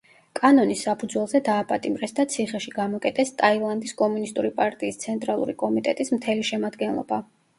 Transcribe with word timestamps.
კანონის 0.37 0.79
საფუძველზე 0.85 1.41
დააპატიმრეს 1.49 2.15
და 2.19 2.25
ციხეში 2.35 2.71
გამოკეტეს 2.77 3.31
ტაილანდის 3.43 3.93
კომუნისტური 4.01 4.51
პარტიის 4.61 4.97
ცენტრალური 5.05 5.55
კომიტეტის 5.65 6.11
მთელი 6.17 6.49
შემადგენლობა. 6.51 7.21